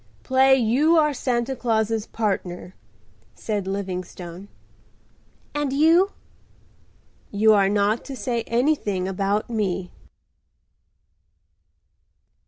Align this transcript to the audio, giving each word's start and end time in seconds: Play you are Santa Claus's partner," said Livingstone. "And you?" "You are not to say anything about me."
Play 0.23 0.55
you 0.55 0.97
are 0.97 1.13
Santa 1.13 1.55
Claus's 1.55 2.07
partner," 2.07 2.73
said 3.35 3.67
Livingstone. 3.67 4.47
"And 5.53 5.71
you?" 5.71 6.13
"You 7.29 7.53
are 7.53 7.69
not 7.69 8.03
to 8.05 8.15
say 8.15 8.41
anything 8.47 9.07
about 9.07 9.47
me." 9.47 9.91